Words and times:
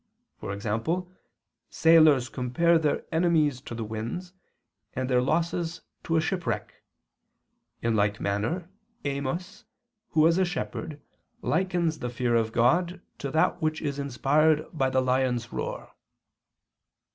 For 0.39 0.51
example, 0.51 1.11
sailors 1.69 2.27
compare 2.27 2.79
their 2.79 3.05
enemies 3.11 3.61
to 3.61 3.75
the 3.75 3.83
winds, 3.83 4.33
and 4.95 5.07
their 5.07 5.21
losses 5.21 5.81
to 6.05 6.17
a 6.17 6.21
shipwreck. 6.21 6.73
In 7.83 7.95
like 7.95 8.19
manner 8.19 8.67
Amos, 9.05 9.63
who 10.09 10.21
was 10.21 10.39
a 10.39 10.43
shepherd, 10.43 10.99
likens 11.43 11.99
the 11.99 12.09
fear 12.09 12.33
of 12.33 12.51
God 12.51 12.99
to 13.19 13.29
that 13.29 13.61
which 13.61 13.79
is 13.79 13.99
inspired 13.99 14.65
by 14.73 14.89
the 14.89 15.01
lion's 15.01 15.53
roar." 15.53 15.93